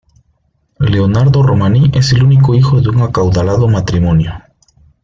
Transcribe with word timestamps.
Leonardo 0.79 1.43
Romaní 1.43 1.91
es 1.93 2.11
el 2.13 2.23
único 2.23 2.55
hijo 2.55 2.81
de 2.81 2.89
un 2.89 3.03
acaudalado 3.03 3.67
matrimonio. 3.67 4.33